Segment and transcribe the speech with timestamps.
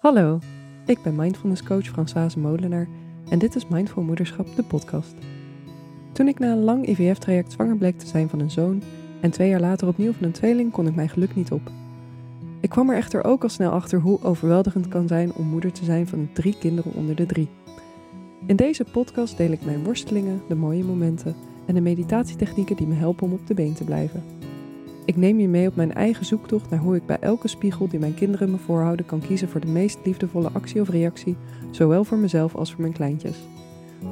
[0.00, 0.38] Hallo,
[0.86, 2.88] ik ben mindfulness coach Françoise Molenaar
[3.30, 5.14] en dit is Mindful Moederschap, de podcast.
[6.12, 8.82] Toen ik na een lang IVF-traject zwanger bleek te zijn van een zoon
[9.20, 11.70] en twee jaar later opnieuw van een tweeling, kon ik mijn geluk niet op.
[12.60, 15.72] Ik kwam er echter ook al snel achter hoe overweldigend het kan zijn om moeder
[15.72, 17.48] te zijn van drie kinderen onder de drie.
[18.46, 21.34] In deze podcast deel ik mijn worstelingen, de mooie momenten
[21.66, 24.39] en de meditatietechnieken die me helpen om op de been te blijven.
[25.10, 27.98] Ik neem je mee op mijn eigen zoektocht naar hoe ik bij elke spiegel die
[27.98, 31.36] mijn kinderen me voorhouden kan kiezen voor de meest liefdevolle actie of reactie,
[31.70, 33.36] zowel voor mezelf als voor mijn kleintjes.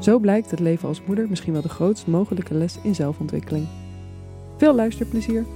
[0.00, 3.68] Zo blijkt het leven als moeder misschien wel de grootst mogelijke les in zelfontwikkeling.
[4.56, 5.46] Veel luisterplezier!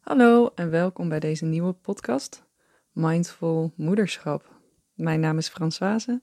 [0.00, 2.44] Hallo en welkom bij deze nieuwe podcast,
[2.92, 4.58] Mindful Moederschap.
[4.94, 6.22] Mijn naam is Françoise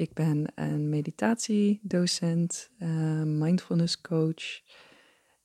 [0.00, 4.60] ik ben een meditatiedocent, uh, mindfulness coach.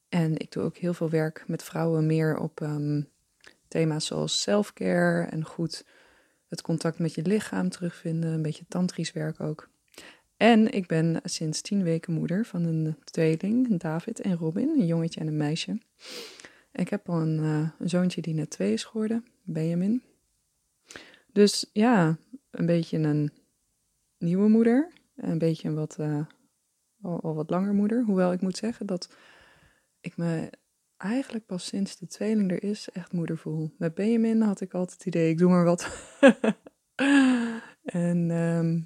[0.09, 3.01] En ik doe ook heel veel werk met vrouwen meer op ehm,
[3.67, 5.85] thema's zoals self-care en goed
[6.47, 8.33] het contact met je lichaam terugvinden.
[8.33, 9.69] Een beetje tantrisch werk ook.
[10.37, 15.19] En ik ben sinds tien weken moeder van een tweeling, David en Robin, een jongetje
[15.19, 15.77] en een meisje.
[16.71, 20.01] Ik heb al een, uh, een zoontje die net twee is geworden, Benjamin.
[21.31, 22.17] Dus ja,
[22.51, 23.31] een beetje een
[24.17, 24.91] nieuwe moeder.
[25.15, 26.25] Een beetje een wat, uh,
[27.01, 28.03] al, wat langer moeder.
[28.03, 29.15] Hoewel ik moet zeggen dat
[29.99, 30.49] ik me
[30.97, 33.73] eigenlijk pas sinds de tweeling er is echt moeder voel.
[33.77, 35.87] Met Benjamin had ik altijd het idee, ik doe maar wat.
[37.83, 38.79] en ehm,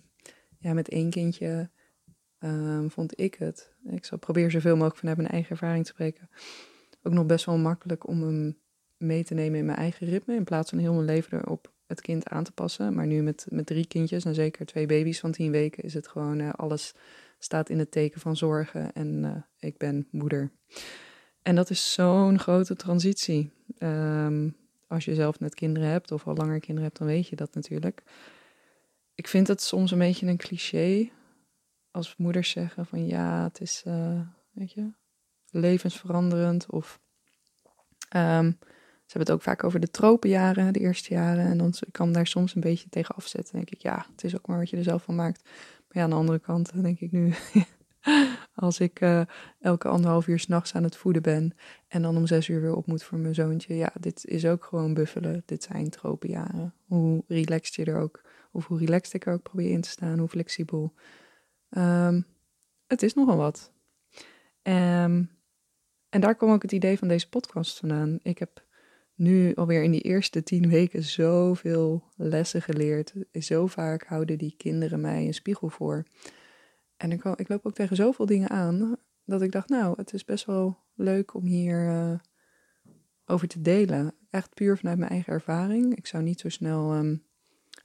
[0.57, 1.69] ja, met één kindje
[2.39, 6.29] um, vond ik het, ik zal proberen zoveel mogelijk vanuit mijn eigen ervaring te spreken,
[7.03, 8.57] ook nog best wel makkelijk om hem
[8.97, 10.35] mee te nemen in mijn eigen ritme.
[10.35, 12.93] In plaats van heel mijn leven erop het kind aan te passen.
[12.93, 16.07] Maar nu met, met drie kindjes en zeker twee baby's van tien weken is het
[16.07, 16.93] gewoon uh, alles
[17.39, 20.51] staat in het teken van zorgen en uh, ik ben moeder.
[21.41, 23.51] En dat is zo'n grote transitie.
[23.79, 24.55] Um,
[24.87, 27.53] als je zelf net kinderen hebt of al langer kinderen hebt, dan weet je dat
[27.53, 28.03] natuurlijk.
[29.15, 31.09] Ik vind het soms een beetje een cliché
[31.91, 34.21] als moeders zeggen van ja, het is, uh,
[34.51, 34.91] weet je,
[35.49, 36.99] levensveranderend of
[38.15, 38.57] um,
[39.09, 41.45] ze hebben het ook vaak over de tropenjaren, de eerste jaren.
[41.45, 43.55] En dan kan ik daar soms een beetje tegen afzetten.
[43.55, 45.43] Denk ik, ja, het is ook maar wat je er zelf van maakt.
[45.43, 47.33] Maar ja, aan de andere kant denk ik nu,
[48.55, 49.21] als ik uh,
[49.59, 51.55] elke anderhalf uur s'nachts aan het voeden ben
[51.87, 53.75] en dan om zes uur weer op moet voor mijn zoontje.
[53.75, 55.43] Ja, dit is ook gewoon buffelen.
[55.45, 56.73] Dit zijn tropenjaren.
[56.85, 58.21] Hoe relaxed je er ook,
[58.51, 60.93] of hoe relaxed ik er ook probeer in te staan, hoe flexibel.
[61.69, 62.25] Um,
[62.87, 63.71] het is nogal wat.
[64.63, 65.29] Um,
[66.09, 68.19] en daar kwam ook het idee van deze podcast vandaan.
[68.21, 68.67] Ik heb
[69.19, 73.13] nu alweer in die eerste tien weken zoveel lessen geleerd.
[73.31, 76.03] Zo vaak houden die kinderen mij een spiegel voor.
[76.97, 80.25] En ik, ik loop ook tegen zoveel dingen aan dat ik dacht, nou, het is
[80.25, 82.13] best wel leuk om hier uh,
[83.25, 84.13] over te delen.
[84.29, 85.95] Echt puur vanuit mijn eigen ervaring.
[85.95, 87.23] Ik zou niet zo snel um,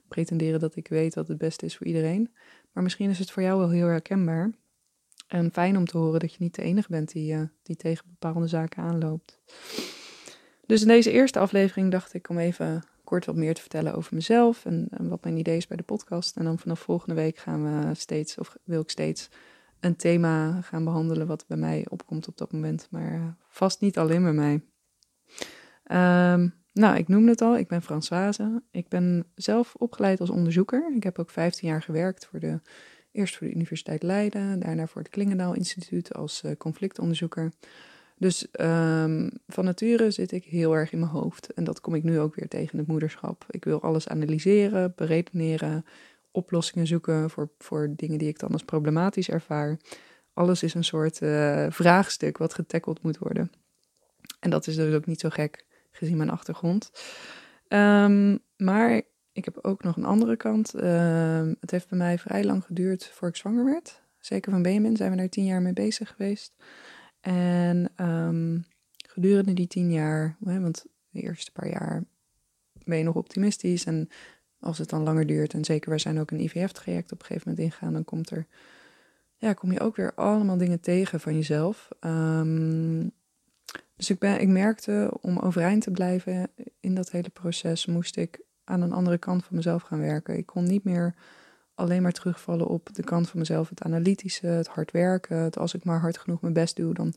[0.07, 2.33] pretenderen dat ik weet wat het beste is voor iedereen.
[2.71, 4.51] Maar misschien is het voor jou wel heel herkenbaar.
[5.27, 8.05] En fijn om te horen dat je niet de enige bent die, uh, die tegen
[8.07, 9.39] bepaalde zaken aanloopt.
[10.65, 14.15] Dus in deze eerste aflevering dacht ik om even kort wat meer te vertellen over
[14.15, 16.35] mezelf en, wat mijn idee is bij de podcast.
[16.37, 19.29] En dan vanaf volgende week gaan we steeds, of wil ik steeds,
[19.79, 22.87] een thema gaan behandelen wat bij mij opkomt op dat moment.
[22.91, 24.61] Maar vast niet alleen bij mij.
[26.33, 28.63] Um, nou, ik noemde het al, ik ben Françoise.
[28.71, 30.91] Ik ben zelf opgeleid als onderzoeker.
[30.95, 32.59] Ik heb ook 15 jaar gewerkt voor de,
[33.11, 37.51] eerst voor de Universiteit Leiden, daarna voor het Klingendaal Instituut als uh, conflictonderzoeker.
[38.17, 41.53] Dus um, van nature zit ik heel erg in mijn hoofd.
[41.53, 43.45] En dat kom ik nu ook weer tegen het moederschap.
[43.49, 45.85] Ik wil alles analyseren, beredeneren,
[46.31, 49.79] oplossingen zoeken voor, voor dingen die ik dan als problematisch ervaar.
[50.33, 53.51] Alles is een soort uh, vraagstuk wat getackeld moet worden.
[54.39, 56.91] En dat is dus ook niet zo gek gezien mijn achtergrond.
[57.67, 60.75] Um, maar ik heb ook nog een andere kant.
[60.75, 64.01] Uh, het heeft bij mij vrij lang geduurd voor ik zwanger werd.
[64.19, 66.53] Zeker van Benjamin zijn we daar tien jaar mee bezig geweest.
[67.25, 68.65] En um,
[69.07, 72.03] gedurende die tien jaar, want de eerste paar jaar
[72.83, 73.85] ben je nog optimistisch.
[73.85, 74.09] En
[74.59, 77.49] als het dan langer duurt, en zeker wij zijn ook een IVF-traject op een gegeven
[77.49, 78.47] moment ingaan, dan komt er,
[79.37, 81.89] ja, kom je ook weer allemaal dingen tegen van jezelf.
[81.99, 83.11] Um,
[83.95, 86.49] dus ik, ben, ik merkte, om overeind te blijven
[86.79, 90.37] in dat hele proces, moest ik aan een andere kant van mezelf gaan werken.
[90.37, 91.15] Ik kon niet meer
[91.75, 95.37] alleen maar terugvallen op de kant van mezelf, het analytische, het hard werken.
[95.37, 97.13] Het als ik maar hard genoeg mijn best doe, dan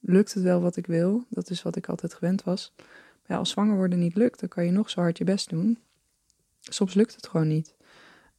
[0.00, 1.24] lukt het wel wat ik wil.
[1.28, 2.72] Dat is wat ik altijd gewend was.
[2.76, 2.86] Maar
[3.26, 5.78] ja, als zwanger worden niet lukt, dan kan je nog zo hard je best doen.
[6.60, 7.74] Soms lukt het gewoon niet.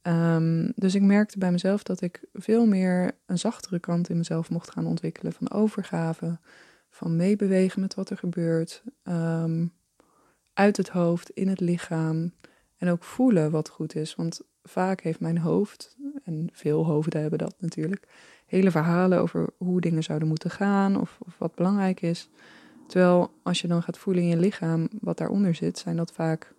[0.02, 4.50] Um, dus ik merkte bij mezelf dat ik veel meer een zachtere kant in mezelf
[4.50, 5.32] mocht gaan ontwikkelen.
[5.32, 6.38] Van overgave,
[6.90, 8.82] van meebewegen met wat er gebeurt.
[9.02, 9.66] Ehm,
[10.52, 12.32] uit het hoofd, in het lichaam.
[12.76, 14.14] En ook voelen wat goed is.
[14.14, 18.06] Want vaak heeft mijn hoofd, en veel hoofden hebben dat natuurlijk,
[18.46, 22.28] hele verhalen over hoe dingen zouden moeten gaan of, of wat belangrijk is.
[22.86, 26.54] Terwijl als je dan gaat voelen in je lichaam wat daaronder zit, zijn dat vaak,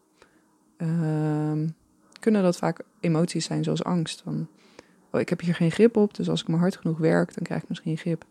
[0.77, 1.67] ehm,
[2.19, 4.21] kunnen dat vaak emoties zijn zoals angst.
[4.21, 4.47] Van,
[5.11, 7.43] oh, ik heb hier geen grip op, dus als ik maar hard genoeg werk, dan
[7.43, 8.25] krijg ik misschien grip.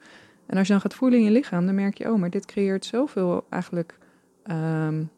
[0.46, 2.46] En als je dan gaat voelen in je lichaam, dan merk je, oh, maar dit
[2.46, 3.98] creëert zoveel eigenlijk
[4.50, 5.10] um,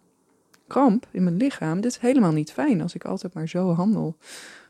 [0.66, 1.80] kramp in mijn lichaam.
[1.80, 4.16] Dit is helemaal niet fijn als ik altijd maar zo handel.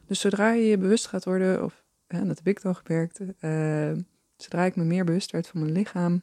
[0.06, 3.92] Dus zodra je je bewust gaat worden, of hè, dat heb ik dan gewerkt, uh,
[4.36, 6.22] zodra ik me meer bewust werd van mijn lichaam,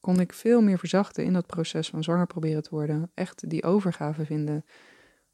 [0.00, 3.10] kon ik veel meer verzachten in dat proces van zwanger proberen te worden.
[3.14, 4.64] Echt die overgave vinden.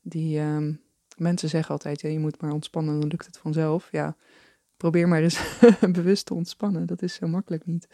[0.01, 0.75] Die uh,
[1.17, 3.89] mensen zeggen altijd, ja, je moet maar ontspannen, dan lukt het vanzelf.
[3.91, 4.17] Ja,
[4.77, 5.61] probeer maar eens
[5.93, 6.87] bewust te ontspannen.
[6.87, 7.89] Dat is zo makkelijk niet.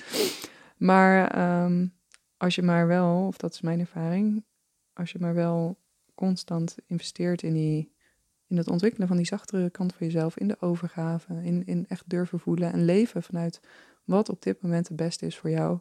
[0.76, 1.94] Maar um,
[2.37, 4.44] als je maar wel, of dat is mijn ervaring,
[4.96, 5.78] als je maar wel
[6.14, 7.93] constant investeert in, die,
[8.46, 12.04] in het ontwikkelen van die zachtere kant van jezelf, in de overgave, in, in echt
[12.06, 13.60] durven voelen en leven vanuit
[14.04, 15.78] wat op dit moment het beste is voor jou,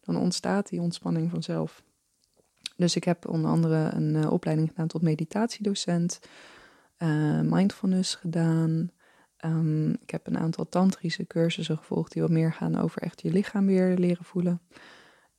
[0.00, 1.82] dan ontstaat die ontspanning vanzelf.
[2.76, 6.20] Dus ik heb onder andere een uh, opleiding gedaan tot meditatiedocent,
[6.98, 8.90] uh, mindfulness gedaan.
[9.44, 13.30] Um, ik heb een aantal tantrische cursussen gevolgd die wat meer gaan over echt je
[13.30, 14.60] lichaam weer leren voelen.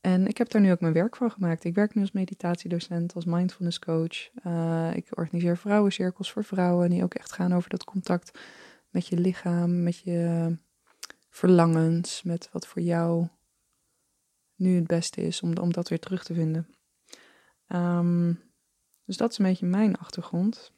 [0.00, 1.64] En ik heb daar nu ook mijn werk van gemaakt.
[1.64, 4.30] Ik werk nu als meditatiedocent, als mindfulness coach.
[4.46, 8.38] Uh, ik organiseer vrouwencirkels voor vrouwen die ook echt gaan over dat contact
[8.88, 10.56] met je lichaam, met je
[11.28, 13.28] verlangens, met wat voor jou
[14.54, 16.68] nu het beste is om, om dat weer terug te vinden.
[17.68, 18.40] Um,
[19.04, 20.72] dus dat is een beetje mijn achtergrond.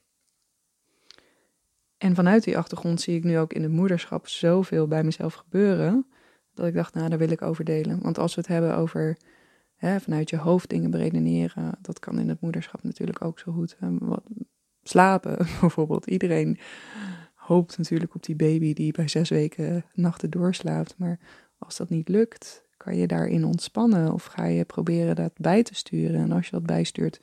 [1.99, 6.07] En vanuit die achtergrond zie ik nu ook in het moederschap zoveel bij mezelf gebeuren.
[6.54, 8.02] Dat ik dacht, nou, daar wil ik over delen.
[8.02, 9.16] Want als we het hebben over
[9.76, 13.76] hè, vanuit je hoofd dingen beredeneren, dat kan in het moederschap natuurlijk ook zo goed.
[13.99, 14.22] Wat,
[14.82, 16.06] slapen bijvoorbeeld.
[16.06, 16.58] Iedereen
[17.34, 20.94] hoopt natuurlijk op die baby die bij zes weken nachten doorslaapt.
[20.99, 21.19] Maar
[21.58, 25.75] als dat niet lukt, kan je daarin ontspannen of ga je proberen dat bij te
[25.75, 26.20] sturen.
[26.20, 27.20] En als je dat bijstuurt,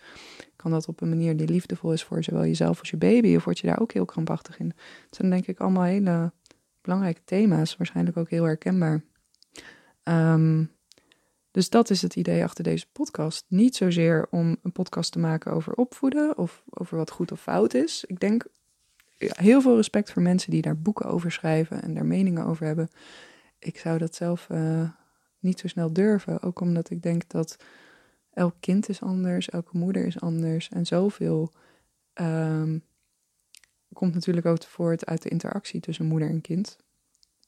[0.55, 3.35] kan dat op een manier die liefdevol is voor zowel jezelf als je baby.
[3.35, 4.73] Of word je daar ook heel krampachtig in.
[5.05, 6.31] Het zijn denk ik allemaal hele
[6.81, 9.01] belangrijke thema's, waarschijnlijk ook heel herkenbaar.
[10.09, 10.71] Um,
[11.51, 13.45] dus dat is het idee achter deze podcast.
[13.47, 17.73] Niet zozeer om een podcast te maken over opvoeden of over wat goed of fout
[17.73, 18.03] is.
[18.07, 18.45] Ik denk
[19.17, 22.89] heel veel respect voor mensen die daar boeken over schrijven en daar meningen over hebben.
[23.59, 24.89] Ik zou dat zelf uh,
[25.39, 26.41] niet zo snel durven.
[26.41, 27.57] Ook omdat ik denk dat
[28.33, 30.69] elk kind is anders, elke moeder is anders.
[30.69, 31.53] En zoveel
[32.13, 32.83] um,
[33.93, 36.77] komt natuurlijk ook voort uit de interactie tussen moeder en kind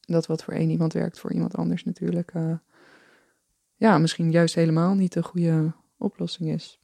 [0.02, 2.54] dat wat voor één iemand werkt, voor iemand anders natuurlijk, uh,
[3.76, 6.80] ja, misschien juist helemaal niet de goede oplossing is.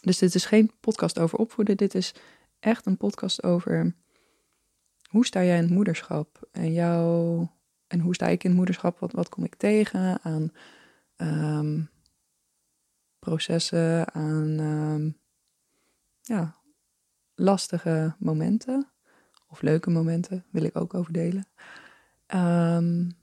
[0.00, 2.14] Dus dit is geen podcast over opvoeden, dit is
[2.60, 3.94] echt een podcast over
[5.08, 7.46] hoe sta jij in het moederschap en jou,
[7.86, 10.52] en hoe sta ik in het moederschap, wat, wat kom ik tegen aan
[11.16, 11.90] um,
[13.18, 15.18] processen, aan um,
[16.20, 16.56] ja,
[17.34, 18.88] lastige momenten
[19.48, 21.46] of leuke momenten, wil ik ook over delen.
[22.34, 23.16] Um,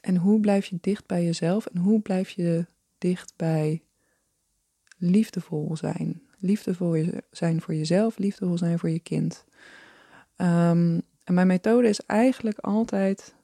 [0.00, 2.66] en hoe blijf je dicht bij jezelf en hoe blijf je
[2.98, 3.82] dicht bij
[4.96, 6.22] liefdevol zijn?
[6.38, 9.44] Liefdevol zijn voor jezelf, liefdevol zijn voor je kind.
[10.36, 13.34] Um, en mijn methode is eigenlijk altijd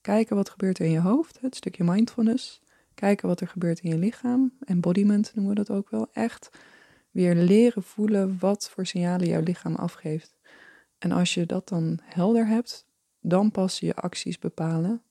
[0.00, 2.62] kijken wat gebeurt er in je hoofd, het stukje mindfulness.
[2.94, 6.08] Kijken wat er gebeurt in je lichaam, embodiment noemen we dat ook wel.
[6.12, 6.50] Echt
[7.10, 10.36] weer leren voelen wat voor signalen jouw lichaam afgeeft.
[10.98, 12.86] En als je dat dan helder hebt,
[13.26, 15.02] dan pas je acties bepalen.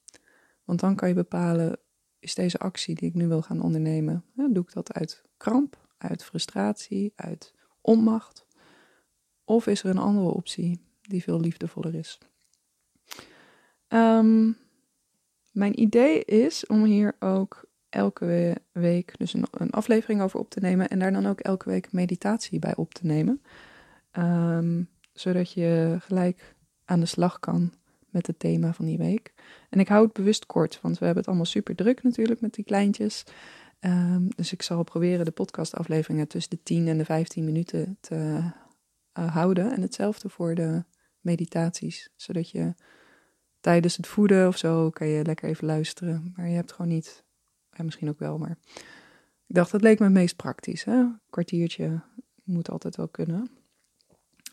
[0.63, 1.77] Want dan kan je bepalen,
[2.19, 6.23] is deze actie die ik nu wil gaan ondernemen, doe ik dat uit kramp, uit
[6.23, 8.45] frustratie, uit onmacht?
[9.43, 12.19] Of is er een andere optie die veel liefdevoller is?
[13.87, 14.51] Ehm,
[15.51, 20.59] mijn idee is om hier ook elke week dus een, een, aflevering over op te
[20.59, 23.41] nemen en daar dan ook elke week meditatie bij op te nemen.
[24.17, 26.55] Um, zodat je gelijk
[26.85, 27.73] aan de slag kan
[28.13, 29.33] met het thema van die week.
[29.69, 32.53] En ik hou het bewust kort, want we hebben het allemaal super druk natuurlijk met
[32.53, 33.23] die kleintjes.
[33.79, 38.15] Um, dus ik zal proberen de podcastafleveringen tussen de 10 en de 15 minuten te
[39.19, 39.71] uh, houden.
[39.73, 40.83] En hetzelfde voor de
[41.19, 42.73] meditaties, zodat je
[43.59, 46.33] tijdens het voeden of zo kan je lekker even luisteren.
[46.35, 47.23] Maar je hebt gewoon niet,
[47.69, 48.57] ja, misschien ook wel, maar
[49.47, 50.83] ik dacht dat leek me het meest praktisch.
[50.83, 51.05] Hè?
[51.29, 52.01] Kwartiertje
[52.43, 53.62] moet altijd wel kunnen.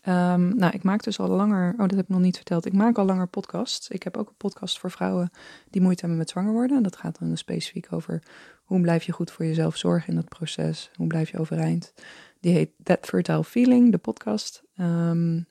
[0.01, 2.73] Ehm, nou, ik maak dus al langer, oh dat heb ik nog niet verteld, ik
[2.73, 3.87] maak al langer podcasts.
[3.87, 5.31] Ik heb ook een podcast voor vrouwen
[5.69, 6.83] die moeite hebben met zwanger worden.
[6.83, 8.23] Dat gaat dan specifiek over
[8.63, 11.93] hoe blijf je goed voor jezelf zorgen in dat proces, hoe blijf je overeind.
[12.39, 14.63] Die heet That Fertile Feeling, de podcast.
[14.77, 15.45] Um,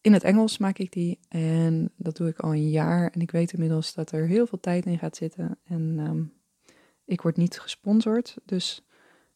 [0.00, 3.10] in het Engels maak ik die en dat doe ik al een jaar.
[3.10, 5.58] En ik weet inmiddels dat er heel veel tijd in gaat zitten.
[5.64, 6.32] En um,
[7.04, 8.36] ik word niet gesponsord.
[8.44, 8.84] Dus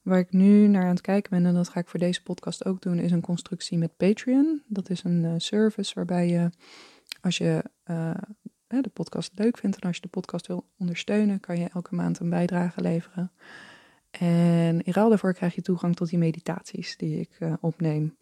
[0.07, 2.65] waar ik nu naar aan het kijken ben, en dat ga ik voor deze podcast
[2.65, 4.63] ook doen, is een constructie met Patreon.
[4.67, 6.51] Dat is een uh, service waarbij je,
[7.21, 8.11] als je uh,
[8.69, 12.19] de podcast leuk vindt en als je de podcast wil ondersteunen, kan je elke maand
[12.19, 13.33] een bijdrage leveren.
[14.11, 18.17] En in ruil daarvoor krijg je toegang tot die meditaties die ik uh, opneem.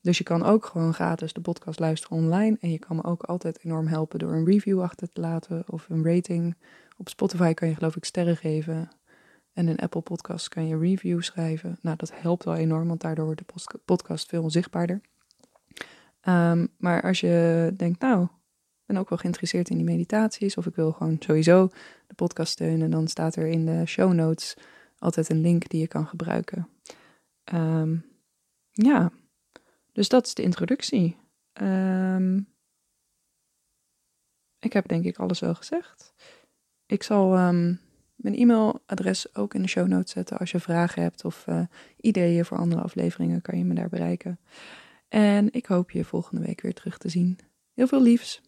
[0.00, 2.56] Dus je kan ook gewoon gratis de podcast luisteren online.
[2.60, 5.88] En je kan me ook altijd enorm helpen door een review achter te laten of
[5.88, 6.56] een rating.
[6.96, 8.88] Op Spotify kan je geloof ik sterren geven.
[9.56, 11.78] En in Apple Podcasts kan je review schrijven.
[11.82, 15.00] Nou, dat helpt wel enorm, want daardoor wordt de podcast veel zichtbaarder.
[16.28, 20.66] Um, maar als je denkt, nou, ik ben ook wel geïnteresseerd in die meditaties, of
[20.66, 21.68] ik wil gewoon sowieso
[22.06, 24.56] de podcast steunen, dan staat er in de show notes
[24.98, 26.68] altijd een link die je kan gebruiken.
[27.54, 28.04] Um,
[28.70, 29.12] ja,
[29.92, 31.16] dus dat is de introductie.
[31.62, 32.48] Um,
[34.58, 36.14] ik heb denk ik alles wel gezegd.
[36.86, 37.36] Ik zal
[38.16, 40.38] mijn e-mailadres ook in de show notes zetten.
[40.38, 41.60] Als je vragen hebt of uh,
[42.00, 44.38] ideeën voor andere afleveringen, kan je me daar bereiken.
[45.08, 47.38] En ik hoop je volgende week weer terug te zien.
[47.74, 48.42] Heel veel liefs.